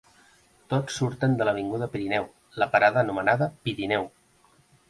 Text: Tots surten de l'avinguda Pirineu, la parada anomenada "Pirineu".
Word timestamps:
Tots 0.73 0.95
surten 1.01 1.35
de 1.41 1.47
l'avinguda 1.49 1.89
Pirineu, 1.97 2.27
la 2.63 2.69
parada 2.77 3.03
anomenada 3.05 3.53
"Pirineu". 3.69 4.09